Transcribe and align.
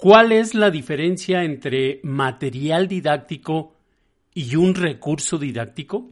¿Cuál 0.00 0.32
es 0.32 0.54
la 0.54 0.70
diferencia 0.70 1.44
entre 1.44 2.00
material 2.04 2.88
didáctico 2.88 3.76
y 4.32 4.56
un 4.56 4.74
recurso 4.74 5.36
didáctico? 5.36 6.08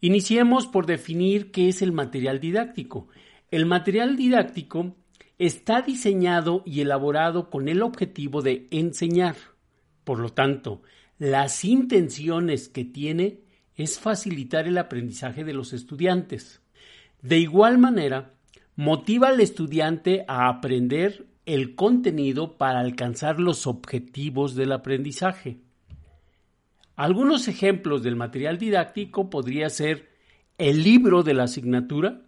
Iniciemos 0.00 0.66
por 0.66 0.84
definir 0.84 1.52
qué 1.52 1.68
es 1.68 1.80
el 1.80 1.92
material 1.92 2.40
didáctico. 2.40 3.06
El 3.52 3.66
material 3.66 4.16
didáctico 4.16 4.96
está 5.38 5.82
diseñado 5.82 6.64
y 6.66 6.80
elaborado 6.80 7.50
con 7.50 7.68
el 7.68 7.82
objetivo 7.82 8.42
de 8.42 8.66
enseñar. 8.72 9.36
Por 10.02 10.18
lo 10.18 10.30
tanto, 10.30 10.82
las 11.20 11.64
intenciones 11.64 12.68
que 12.68 12.84
tiene 12.84 13.42
es 13.76 14.00
facilitar 14.00 14.66
el 14.66 14.78
aprendizaje 14.78 15.44
de 15.44 15.54
los 15.54 15.72
estudiantes. 15.72 16.60
De 17.22 17.38
igual 17.38 17.78
manera, 17.78 18.34
motiva 18.74 19.28
al 19.28 19.38
estudiante 19.38 20.24
a 20.26 20.48
aprender 20.48 21.32
el 21.46 21.74
contenido 21.74 22.56
para 22.56 22.80
alcanzar 22.80 23.38
los 23.38 23.66
objetivos 23.66 24.54
del 24.54 24.72
aprendizaje. 24.72 25.58
Algunos 26.96 27.48
ejemplos 27.48 28.02
del 28.02 28.16
material 28.16 28.58
didáctico 28.58 29.28
podría 29.28 29.68
ser 29.68 30.08
el 30.58 30.82
libro 30.82 31.22
de 31.22 31.34
la 31.34 31.44
asignatura, 31.44 32.22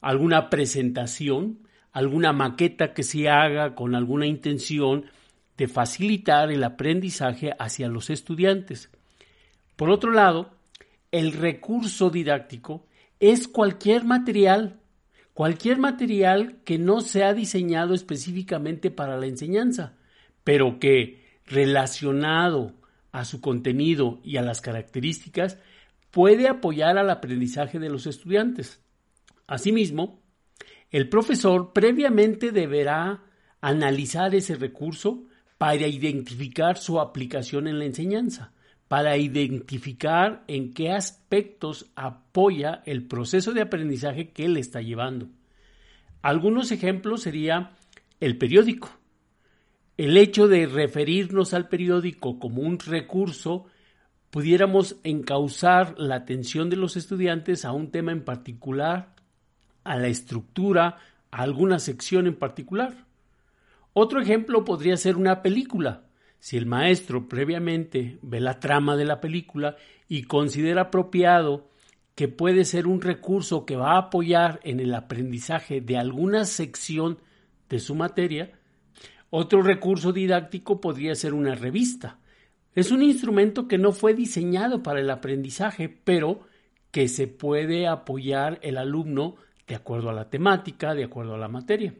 alguna 0.00 0.50
presentación, 0.50 1.60
alguna 1.92 2.32
maqueta 2.32 2.92
que 2.92 3.02
se 3.02 3.28
haga 3.28 3.74
con 3.74 3.94
alguna 3.94 4.26
intención 4.26 5.06
de 5.56 5.68
facilitar 5.68 6.50
el 6.50 6.64
aprendizaje 6.64 7.54
hacia 7.58 7.88
los 7.88 8.10
estudiantes. 8.10 8.90
Por 9.76 9.88
otro 9.90 10.10
lado, 10.10 10.50
el 11.12 11.32
recurso 11.32 12.10
didáctico 12.10 12.84
es 13.20 13.48
cualquier 13.48 14.04
material 14.04 14.80
cualquier 15.36 15.76
material 15.76 16.62
que 16.64 16.78
no 16.78 17.02
sea 17.02 17.34
diseñado 17.34 17.92
específicamente 17.92 18.90
para 18.90 19.18
la 19.18 19.26
enseñanza, 19.26 19.92
pero 20.44 20.78
que 20.78 21.26
relacionado 21.44 22.72
a 23.12 23.26
su 23.26 23.42
contenido 23.42 24.18
y 24.24 24.38
a 24.38 24.42
las 24.42 24.62
características 24.62 25.58
puede 26.10 26.48
apoyar 26.48 26.96
al 26.96 27.10
aprendizaje 27.10 27.78
de 27.78 27.90
los 27.90 28.06
estudiantes. 28.06 28.80
Asimismo, 29.46 30.22
el 30.90 31.10
profesor 31.10 31.74
previamente 31.74 32.50
deberá 32.50 33.22
analizar 33.60 34.34
ese 34.34 34.54
recurso 34.54 35.24
para 35.58 35.86
identificar 35.86 36.78
su 36.78 36.98
aplicación 36.98 37.68
en 37.68 37.78
la 37.78 37.84
enseñanza 37.84 38.54
para 38.88 39.16
identificar 39.16 40.44
en 40.46 40.72
qué 40.72 40.92
aspectos 40.92 41.86
apoya 41.96 42.82
el 42.86 43.04
proceso 43.06 43.52
de 43.52 43.62
aprendizaje 43.62 44.30
que 44.30 44.44
él 44.44 44.56
está 44.56 44.80
llevando. 44.80 45.28
Algunos 46.22 46.70
ejemplos 46.72 47.22
sería 47.22 47.72
el 48.20 48.38
periódico. 48.38 48.90
El 49.96 50.16
hecho 50.16 50.46
de 50.46 50.66
referirnos 50.66 51.54
al 51.54 51.68
periódico 51.68 52.38
como 52.38 52.62
un 52.62 52.78
recurso 52.78 53.66
pudiéramos 54.30 54.96
encauzar 55.02 55.94
la 55.98 56.16
atención 56.16 56.68
de 56.68 56.76
los 56.76 56.96
estudiantes 56.96 57.64
a 57.64 57.72
un 57.72 57.90
tema 57.90 58.12
en 58.12 58.24
particular, 58.24 59.14
a 59.82 59.96
la 59.96 60.08
estructura, 60.08 60.98
a 61.30 61.42
alguna 61.42 61.78
sección 61.78 62.26
en 62.26 62.34
particular. 62.34 63.06
Otro 63.94 64.20
ejemplo 64.20 64.64
podría 64.64 64.96
ser 64.96 65.16
una 65.16 65.42
película. 65.42 66.05
Si 66.46 66.56
el 66.56 66.66
maestro 66.66 67.28
previamente 67.28 68.20
ve 68.22 68.38
la 68.38 68.60
trama 68.60 68.94
de 68.94 69.04
la 69.04 69.20
película 69.20 69.74
y 70.06 70.22
considera 70.22 70.82
apropiado 70.82 71.70
que 72.14 72.28
puede 72.28 72.64
ser 72.64 72.86
un 72.86 73.00
recurso 73.00 73.66
que 73.66 73.74
va 73.74 73.94
a 73.94 73.98
apoyar 73.98 74.60
en 74.62 74.78
el 74.78 74.94
aprendizaje 74.94 75.80
de 75.80 75.98
alguna 75.98 76.44
sección 76.44 77.18
de 77.68 77.80
su 77.80 77.96
materia, 77.96 78.52
otro 79.28 79.60
recurso 79.60 80.12
didáctico 80.12 80.80
podría 80.80 81.16
ser 81.16 81.34
una 81.34 81.56
revista. 81.56 82.20
Es 82.76 82.92
un 82.92 83.02
instrumento 83.02 83.66
que 83.66 83.76
no 83.78 83.90
fue 83.90 84.14
diseñado 84.14 84.84
para 84.84 85.00
el 85.00 85.10
aprendizaje, 85.10 85.88
pero 85.88 86.46
que 86.92 87.08
se 87.08 87.26
puede 87.26 87.88
apoyar 87.88 88.60
el 88.62 88.78
alumno 88.78 89.34
de 89.66 89.74
acuerdo 89.74 90.10
a 90.10 90.14
la 90.14 90.30
temática, 90.30 90.94
de 90.94 91.02
acuerdo 91.02 91.34
a 91.34 91.38
la 91.38 91.48
materia. 91.48 91.92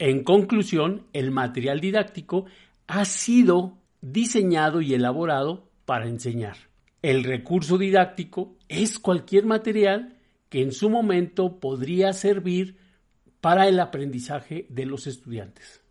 En 0.00 0.24
conclusión, 0.24 1.06
el 1.12 1.30
material 1.30 1.78
didáctico 1.78 2.46
ha 2.86 3.04
sido 3.04 3.78
diseñado 4.00 4.80
y 4.80 4.94
elaborado 4.94 5.68
para 5.84 6.06
enseñar. 6.06 6.56
El 7.02 7.24
recurso 7.24 7.78
didáctico 7.78 8.56
es 8.68 8.98
cualquier 8.98 9.44
material 9.44 10.18
que 10.48 10.62
en 10.62 10.72
su 10.72 10.90
momento 10.90 11.58
podría 11.58 12.12
servir 12.12 12.76
para 13.40 13.66
el 13.66 13.80
aprendizaje 13.80 14.66
de 14.68 14.86
los 14.86 15.06
estudiantes. 15.06 15.81